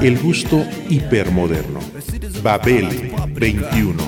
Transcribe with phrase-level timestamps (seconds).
[0.00, 1.80] El gusto hipermoderno.
[2.42, 4.02] Babel 21.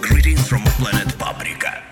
[0.00, 1.82] Greetings from planet Paprika.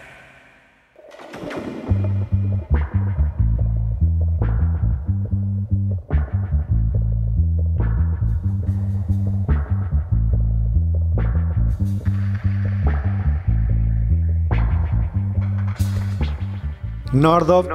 [17.13, 17.67] Nordov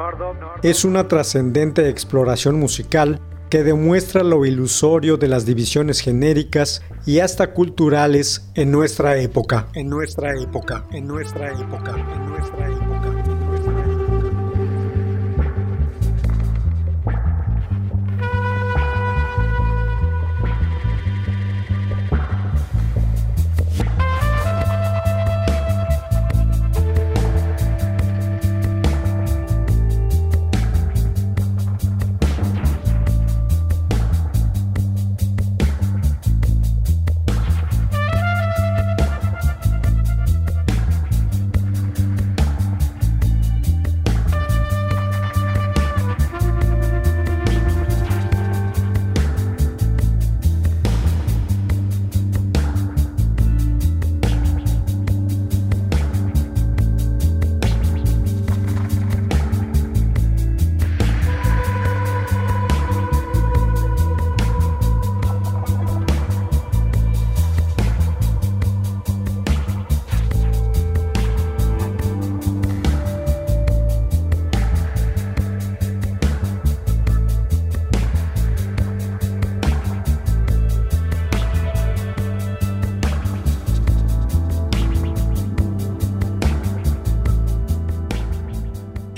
[0.61, 3.19] es una trascendente exploración musical
[3.52, 9.89] que demuestra lo ilusorio de las divisiones genéricas y hasta culturales en nuestra época, en
[9.89, 12.91] nuestra época, en nuestra época, en nuestra época.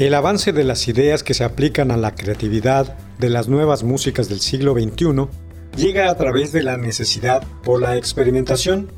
[0.03, 4.28] El avance de las ideas que se aplican a la creatividad de las nuevas músicas
[4.28, 5.28] del siglo XXI
[5.78, 8.90] llega a través de la necesidad por la experimentación,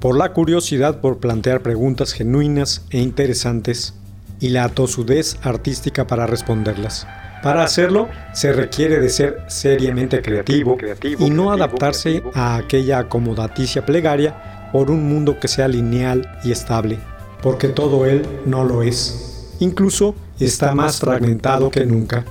[0.00, 3.94] por la curiosidad por plantear preguntas genuinas e interesantes
[4.40, 7.06] y la tosudez artística para responderlas.
[7.44, 10.76] Para hacerlo, se requiere de ser seriamente creativo
[11.16, 16.98] y no adaptarse a aquella acomodaticia plegaria por un mundo que sea lineal y estable,
[17.40, 19.28] porque todo él no lo es.
[19.60, 22.24] Incluso está más fragmentado que nunca.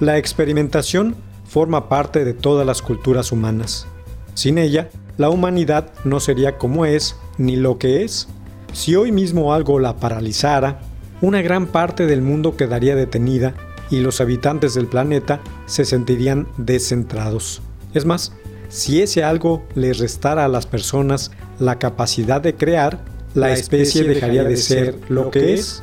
[0.00, 3.86] La experimentación forma parte de todas las culturas humanas.
[4.34, 8.28] Sin ella, la humanidad no sería como es ni lo que es.
[8.72, 10.80] Si hoy mismo algo la paralizara,
[11.20, 13.54] una gran parte del mundo quedaría detenida
[13.90, 17.62] y los habitantes del planeta se sentirían descentrados.
[17.94, 18.32] Es más,
[18.68, 21.30] si ese algo les restara a las personas
[21.60, 25.82] la capacidad de crear, la especie dejaría de ser lo que es.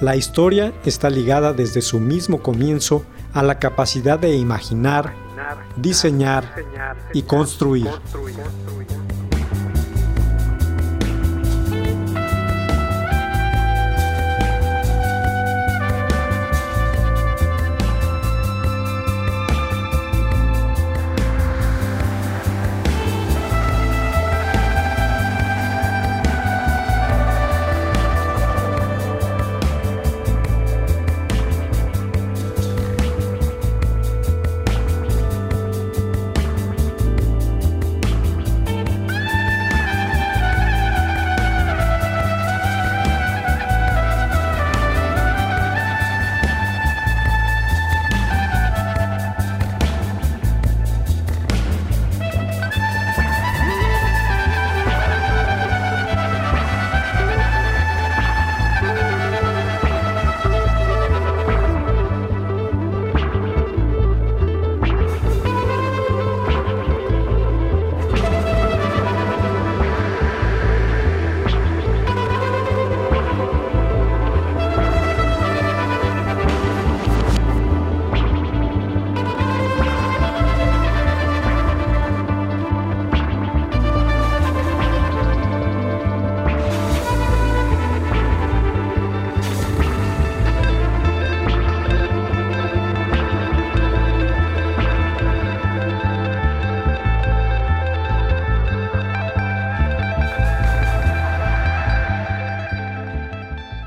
[0.00, 5.12] La historia está ligada desde su mismo comienzo a la capacidad de imaginar,
[5.76, 6.54] diseñar
[7.12, 7.90] y construir.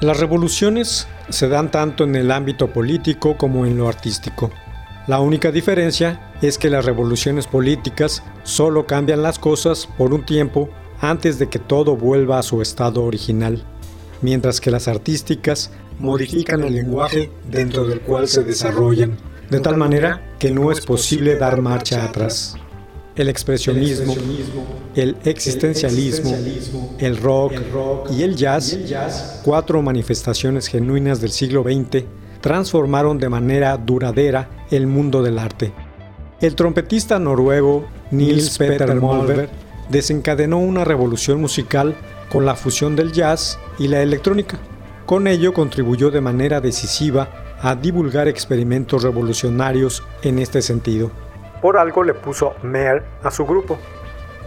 [0.04, 4.52] Las revoluciones se dan tanto en el ámbito político como en lo artístico.
[5.08, 10.68] La única diferencia es que las revoluciones políticas solo cambian las cosas por un tiempo
[11.00, 13.64] antes de que todo vuelva a su estado original,
[14.22, 19.16] mientras que las artísticas modifican el lenguaje dentro del cual se desarrollan,
[19.50, 22.58] de tal manera que no es posible dar marcha atrás.
[23.16, 24.16] El expresionismo,
[24.96, 27.54] el existencialismo, el rock
[28.12, 32.06] y el jazz, cuatro manifestaciones genuinas del siglo XX,
[32.42, 35.72] transformaron de manera duradera el mundo del arte.
[36.42, 39.50] El trompetista noruego Nils Peter Molver
[39.90, 41.96] desencadenó una revolución musical
[42.32, 44.58] con la fusión del jazz y la electrónica.
[45.06, 51.12] Con ello contribuyó de manera decisiva a divulgar experimentos revolucionarios en este sentido.
[51.64, 53.80] Por algo le puso Mer a su grupo.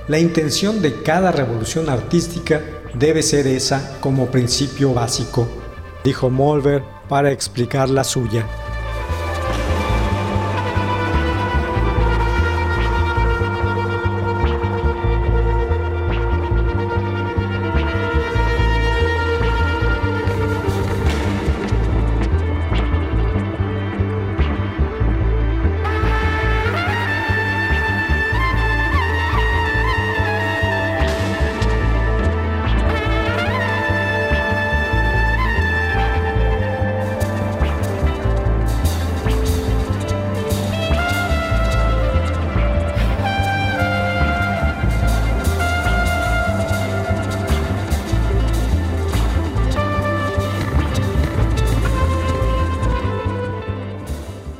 [0.06, 2.60] La intención de cada revolución artística
[2.92, 5.48] debe ser esa como principio básico,
[6.04, 8.46] dijo Molver para explicar la suya.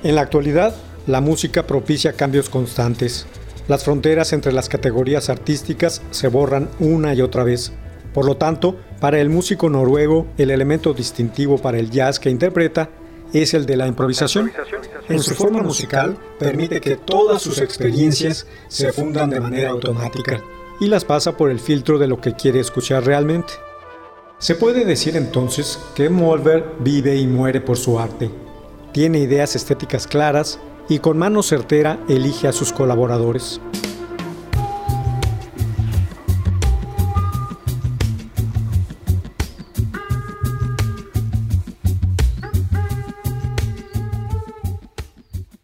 [0.07, 0.73] En la actualidad,
[1.09, 3.27] la música propicia cambios constantes.
[3.67, 7.73] Las fronteras entre las categorías artísticas se borran una y otra vez.
[8.15, 12.89] Por lo tanto, para el músico noruego, el elemento distintivo para el jazz que interpreta
[13.33, 14.53] es el de la improvisación.
[15.09, 20.41] En su forma musical, permite que todas sus experiencias se fundan de manera automática
[20.79, 23.55] y las pasa por el filtro de lo que quiere escuchar realmente.
[24.39, 28.46] Se puede decir entonces que Molver vive y muere por su arte
[28.97, 30.59] tiene ideas estéticas claras
[30.89, 33.61] y con mano certera elige a sus colaboradores.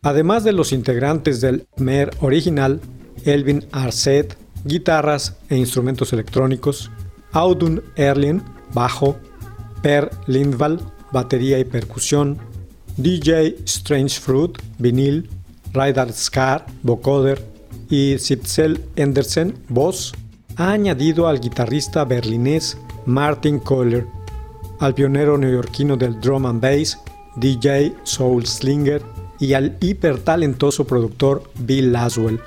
[0.02, 2.82] Además de los integrantes del MER original,
[3.25, 4.37] Elvin Arset,
[4.67, 6.90] guitarras e instrumentos electrónicos,
[7.32, 8.43] Audun Erlin,
[8.75, 9.17] bajo,
[9.81, 10.81] Per Lindvall,
[11.12, 12.51] batería y percusión,
[12.97, 15.29] DJ Strange Fruit, vinil,
[15.73, 17.43] Radar Scar, vocoder
[17.89, 20.12] y Sipsel Andersen, voz,
[20.56, 24.06] ha añadido al guitarrista berlinés Martin Kohler,
[24.81, 26.99] al pionero neoyorquino del drum and bass,
[27.37, 29.03] DJ Soul Slinger,
[29.38, 32.41] y al hipertalentoso productor Bill Laswell,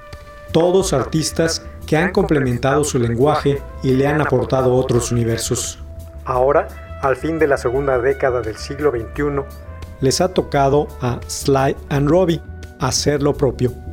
[0.52, 5.80] todos artistas que han complementado su lenguaje y le han aportado otros universos.
[6.24, 6.68] Ahora,
[7.02, 9.44] al fin de la segunda década del siglo XXI,
[10.02, 12.42] les ha tocado a Sly and Robbie
[12.80, 13.85] hacer lo propio.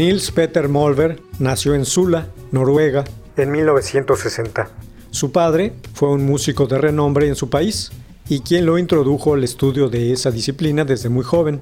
[0.00, 3.04] Nils Peter Molver nació en Sula, Noruega,
[3.36, 4.70] en 1960.
[5.10, 7.92] Su padre fue un músico de renombre en su país
[8.26, 11.60] y quien lo introdujo al estudio de esa disciplina desde muy joven.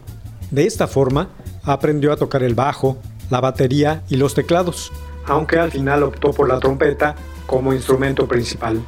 [0.52, 1.30] De esta forma,
[1.64, 2.96] aprendió a tocar el bajo,
[3.28, 4.92] la batería y los teclados,
[5.26, 8.80] aunque al final optó por la trompeta como instrumento principal.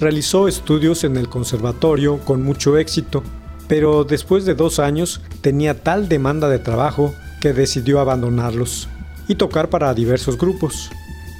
[0.00, 3.22] Realizó estudios en el conservatorio con mucho éxito,
[3.68, 8.88] pero después de dos años tenía tal demanda de trabajo que decidió abandonarlos
[9.26, 10.90] y tocar para diversos grupos.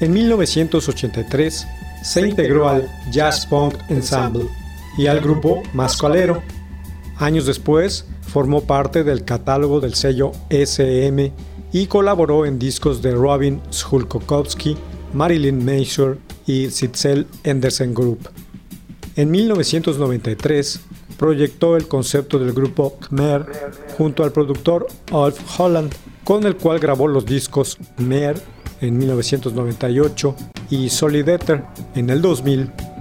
[0.00, 1.64] En 1983
[2.02, 4.48] se integró al Jazz Punk Ensemble
[4.98, 6.42] y al grupo Mascalero.
[7.18, 11.32] Años después formó parte del catálogo del sello SM
[11.72, 14.76] y colaboró en discos de Robin Schulkowski,
[15.14, 16.18] Marilyn Mason
[16.48, 18.28] y Sitzel Anderson Group.
[19.14, 20.80] En 1993
[21.16, 23.46] proyectó el concepto del grupo Khmer
[23.96, 25.92] junto al productor Alf Holland,
[26.24, 28.40] con el cual grabó los discos Khmer
[28.80, 30.36] en 1998
[30.70, 31.64] y Solidator
[31.94, 32.91] en el 2000.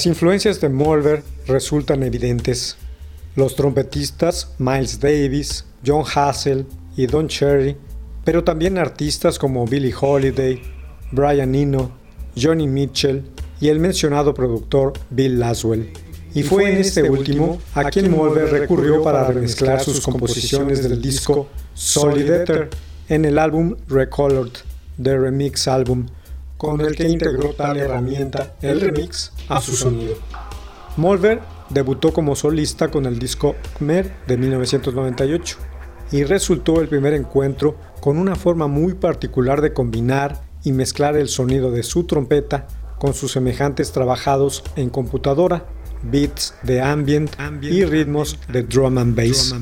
[0.00, 2.78] Las influencias de Mulver resultan evidentes.
[3.36, 6.64] Los trompetistas Miles Davis, John Hassel
[6.96, 7.76] y Don Cherry,
[8.24, 10.62] pero también artistas como Billie Holiday,
[11.12, 11.90] Brian Eno,
[12.34, 13.24] Johnny Mitchell
[13.60, 15.92] y el mencionado productor Bill Laswell.
[16.34, 21.46] Y fue en este último a quien Mulver recurrió para remezclar sus composiciones del disco
[21.74, 22.70] Solidator
[23.10, 24.60] en el álbum Recolored,
[25.02, 26.06] The Remix Album,
[26.60, 30.12] con el que integró tal herramienta, el remix, a su sonido.
[30.98, 31.40] Molver
[31.70, 35.56] debutó como solista con el disco Khmer de 1998
[36.12, 41.28] y resultó el primer encuentro con una forma muy particular de combinar y mezclar el
[41.28, 42.66] sonido de su trompeta
[42.98, 45.64] con sus semejantes trabajados en computadora,
[46.02, 47.30] beats de ambient
[47.62, 49.54] y ritmos de drum and bass.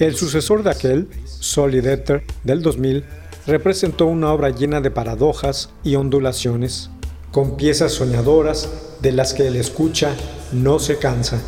[0.00, 3.04] El sucesor de aquel, Solidator, del 2000,
[3.46, 6.90] representó una obra llena de paradojas y ondulaciones,
[7.30, 8.68] con piezas soñadoras
[9.02, 10.14] de las que el escucha
[10.52, 11.42] no se cansa.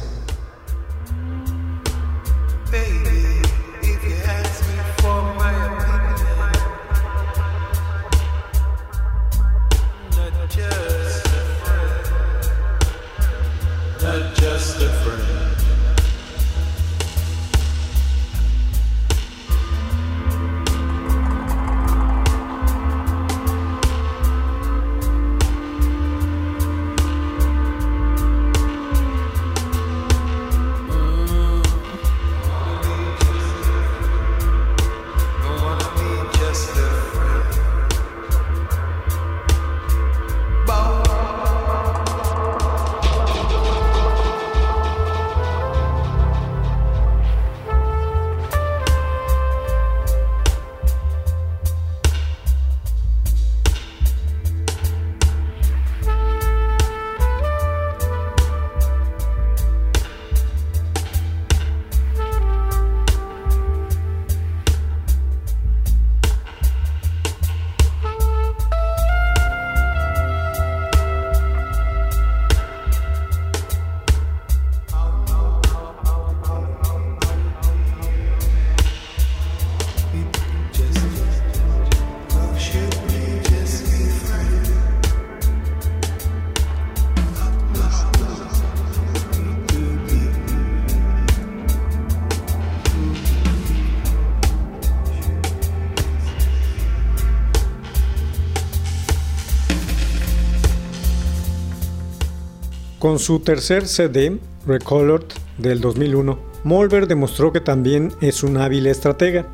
[103.06, 104.36] Con su tercer CD,
[104.66, 109.46] Recolored, del 2001, Molver demostró que también es un hábil estratega,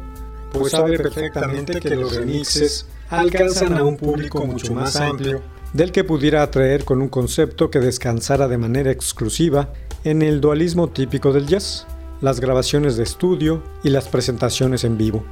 [0.54, 5.42] pues sabe perfectamente que los remixes alcanzan a un público mucho más amplio
[5.74, 10.88] del que pudiera atraer con un concepto que descansara de manera exclusiva en el dualismo
[10.88, 11.86] típico del jazz,
[12.22, 15.24] las grabaciones de estudio y las presentaciones en vivo.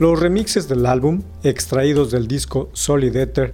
[0.00, 3.52] Los remixes del álbum, extraídos del disco Solid Ether,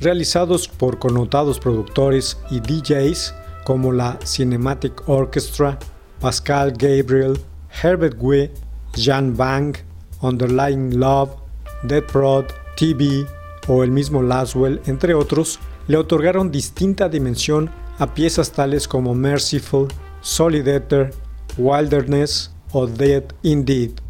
[0.00, 3.34] realizados por connotados productores y DJs
[3.68, 5.78] como la Cinematic Orchestra,
[6.22, 7.38] Pascal Gabriel,
[7.82, 8.50] Herbert Gue,
[8.96, 9.76] Jan Bang,
[10.22, 11.32] Underlying Love,
[11.82, 12.46] Dead Prod,
[12.78, 13.26] TV
[13.66, 19.88] o el mismo Laswell, entre otros, le otorgaron distinta dimensión a piezas tales como Merciful,
[20.22, 21.12] Solid Ether,
[21.58, 24.00] Wilderness o Dead Indeed.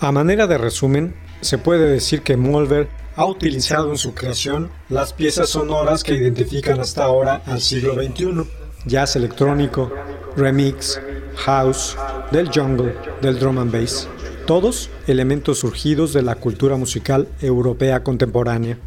[0.00, 5.12] A manera de resumen, se puede decir que Molver ha utilizado en su creación las
[5.12, 8.46] piezas sonoras que identifican hasta ahora al siglo XXI,
[8.84, 9.90] jazz electrónico,
[10.36, 11.00] remix,
[11.36, 11.96] house,
[12.30, 14.08] del jungle, del drum and bass,
[14.46, 18.78] todos elementos surgidos de la cultura musical europea contemporánea.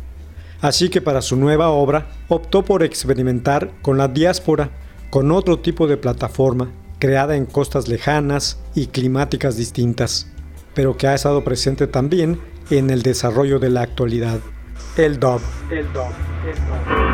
[0.62, 4.72] Así que para su nueva obra optó por experimentar con la diáspora,
[5.10, 10.28] con otro tipo de plataforma, creada en costas lejanas y climáticas distintas
[10.74, 14.40] pero que ha estado presente también en el desarrollo de la actualidad.
[14.96, 15.42] El dub.
[15.70, 15.80] El.
[15.80, 17.09] El.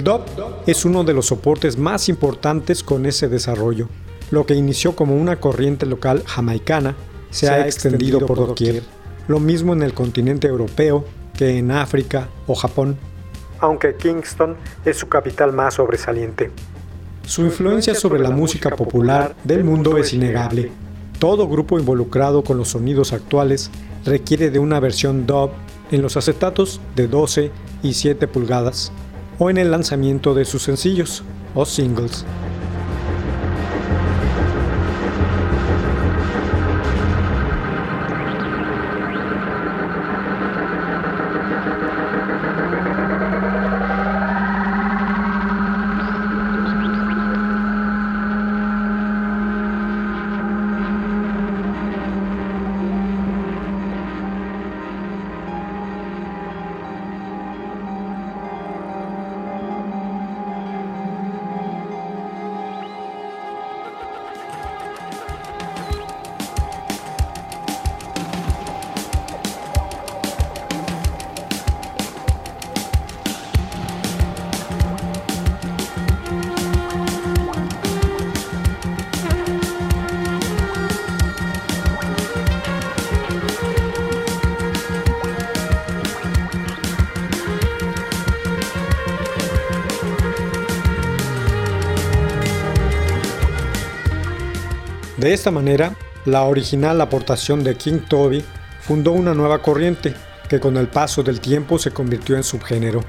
[0.00, 0.22] El dub
[0.66, 3.86] es uno de los soportes más importantes con ese desarrollo.
[4.30, 6.96] Lo que inició como una corriente local jamaicana
[7.28, 8.82] se, ha extendido por doquier.
[9.28, 11.04] Lo mismo en el continente europeo
[11.36, 12.96] que en África o Japón,
[13.58, 16.50] aunque Kingston es su capital más sobresaliente.
[17.26, 20.72] Su influencia sobre la música popular del mundo es innegable.
[21.18, 23.70] Todo grupo involucrado con los sonidos actuales
[24.06, 25.50] requiere de una versión dub
[25.90, 27.50] en los acetatos de 12
[27.82, 28.92] y 7 pulgadas
[29.40, 31.24] o en el lanzamiento de sus sencillos
[31.54, 32.24] o singles.
[95.20, 98.42] De esta manera, la original aportación de King Toby
[98.80, 100.14] fundó una nueva corriente
[100.48, 103.04] que con el paso del tiempo se convirtió en subgénero.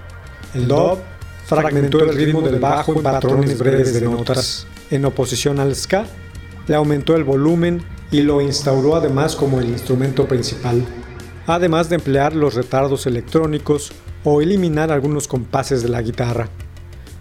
[0.53, 0.97] El dub
[1.45, 6.05] fragmentó el ritmo del bajo en patrones breves de notas, en oposición al ska,
[6.67, 10.85] le aumentó el volumen y lo instauró además como el instrumento principal,
[11.47, 13.93] además de emplear los retardos electrónicos
[14.25, 16.49] o eliminar algunos compases de la guitarra.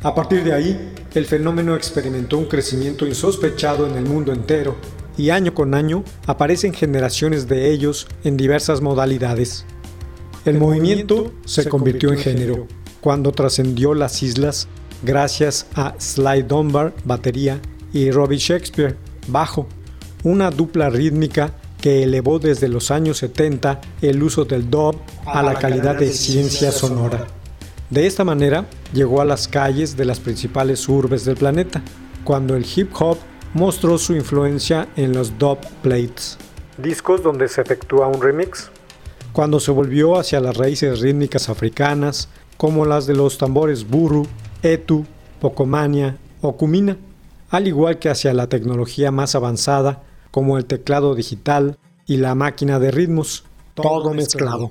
[0.03, 4.77] A partir de ahí, el fenómeno experimentó un crecimiento insospechado en el mundo entero,
[5.19, 9.67] y año con año aparecen generaciones de ellos en diversas modalidades.
[10.47, 12.67] El movimiento se convirtió en género
[13.03, 14.69] cuando trascendió las islas
[15.03, 17.61] gracias a Sly Dunbar, batería,
[17.93, 18.97] y Robbie Shakespeare,
[19.29, 19.67] bajo,
[20.23, 25.55] una dupla rítmica que elevó desde los años 70 el uso del dub a la
[25.55, 27.27] calidad de ciencia sonora.
[27.90, 31.83] De esta manera, llegó a las calles de las principales urbes del planeta,
[32.22, 33.18] cuando el hip hop
[33.53, 36.38] mostró su influencia en los dub plates,
[36.79, 38.70] discos donde se efectúa un remix,
[39.33, 44.24] cuando se volvió hacia las raíces rítmicas africanas, como las de los tambores buru,
[44.62, 45.05] etu,
[45.40, 46.96] pocomania o kumina,
[47.50, 51.76] al igual que hacia la tecnología más avanzada, como el teclado digital
[52.07, 54.70] y la máquina de ritmos, todo mezclado.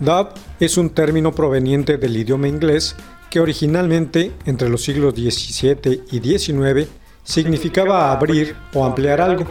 [0.00, 0.28] Dub
[0.60, 2.96] es un término proveniente del idioma inglés
[3.28, 6.88] que originalmente, entre los siglos XVII y XIX,
[7.22, 9.46] significaba abrir o ampliar algo.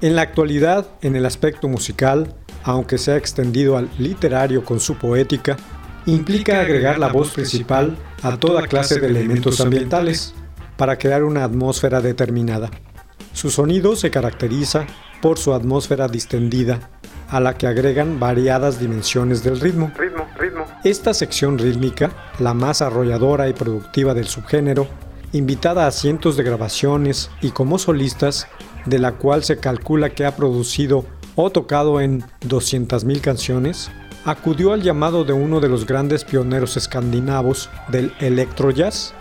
[0.00, 4.96] En la actualidad, en el aspecto musical, aunque se ha extendido al literario con su
[4.96, 5.56] poética,
[6.06, 10.34] implica agregar la voz principal a toda clase de elementos ambientales
[10.76, 12.70] para crear una atmósfera determinada.
[13.32, 14.86] Su sonido se caracteriza
[15.20, 16.90] por su atmósfera distendida,
[17.32, 19.90] a la que agregan variadas dimensiones del ritmo.
[20.84, 24.86] Esta sección rítmica, la más arrolladora y productiva del subgénero,
[25.32, 28.48] invitada a cientos de grabaciones y como solistas,
[28.84, 33.90] de la cual se calcula que ha producido o tocado en 200.000 canciones,
[34.26, 39.14] acudió al llamado de uno de los grandes pioneros escandinavos del electrojazz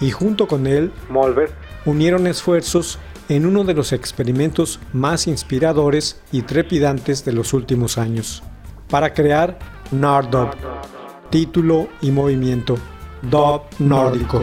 [0.00, 1.50] y junto con él, Molver,
[1.84, 8.42] unieron esfuerzos en uno de los experimentos más inspiradores y trepidantes de los últimos años,
[8.88, 9.58] para crear
[9.90, 10.50] Nardub,
[11.30, 12.76] título y movimiento,
[13.22, 14.42] Dub nórdico.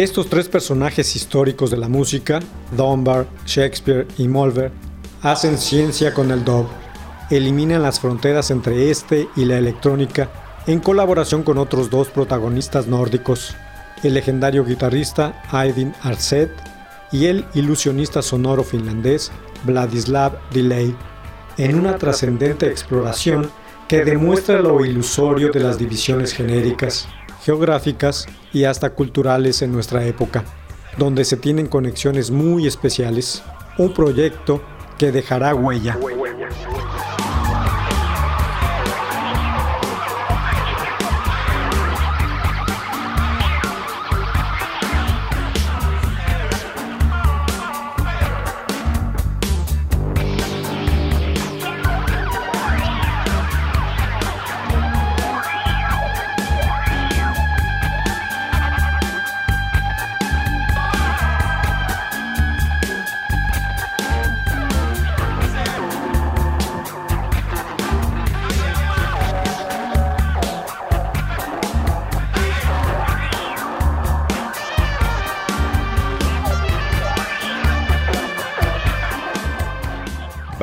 [0.00, 2.40] Estos tres personajes históricos de la música,
[2.74, 4.72] Dunbar, Shakespeare y Mulver,
[5.20, 6.66] hacen ciencia con el dub,
[7.28, 10.30] eliminan las fronteras entre este y la electrónica
[10.66, 13.54] en colaboración con otros dos protagonistas nórdicos,
[14.02, 16.50] el legendario guitarrista Aydin Arset
[17.12, 19.30] y el ilusionista sonoro finlandés
[19.64, 20.96] Vladislav Delay,
[21.58, 23.50] en una trascendente exploración
[23.86, 27.06] que demuestra lo ilusorio de las divisiones genéricas
[27.42, 30.44] geográficas y hasta culturales en nuestra época,
[30.98, 33.42] donde se tienen conexiones muy especiales,
[33.78, 34.62] un proyecto
[34.98, 35.96] que dejará huella.